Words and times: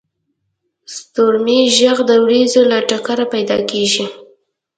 •د 0.03 0.03
ستورمې 0.97 1.59
ږغ 1.77 1.97
د 2.09 2.11
ورېځو 2.23 2.61
له 2.71 2.77
ټکره 2.89 3.25
پیدا 3.33 3.57
کېږي. 3.71 4.05